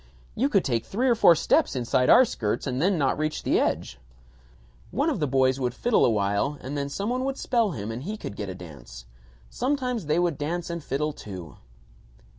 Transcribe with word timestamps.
You 0.33 0.49
could 0.49 0.65
take 0.65 0.83
three 0.83 1.07
or 1.07 1.13
four 1.13 1.35
steps 1.35 1.75
inside 1.75 2.09
our 2.09 2.25
skirts 2.25 2.65
and 2.65 2.81
then 2.81 2.97
not 2.97 3.19
reach 3.19 3.43
the 3.43 3.59
edge. 3.59 3.99
One 4.89 5.11
of 5.11 5.19
the 5.19 5.27
boys 5.27 5.59
would 5.59 5.75
fiddle 5.75 6.03
a 6.05 6.09
while 6.09 6.57
and 6.61 6.75
then 6.75 6.89
some 6.89 7.11
one 7.11 7.23
would 7.23 7.37
spell 7.37 7.73
him 7.73 7.91
and 7.91 8.01
he 8.01 8.17
could 8.17 8.35
get 8.35 8.49
a 8.49 8.55
dance. 8.55 9.05
Sometimes 9.51 10.07
they 10.07 10.17
would 10.17 10.39
dance 10.39 10.71
and 10.71 10.83
fiddle 10.83 11.13
too." 11.13 11.57